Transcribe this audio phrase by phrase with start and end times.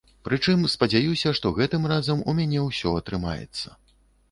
[0.27, 3.79] Прычым, спадзяюся, што гэтым разам у мяне ўсё атрымаецца.